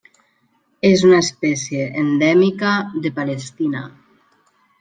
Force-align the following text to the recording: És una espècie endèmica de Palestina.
És 0.89 1.03
una 1.09 1.19
espècie 1.25 1.85
endèmica 2.05 2.75
de 3.05 3.15
Palestina. 3.21 3.87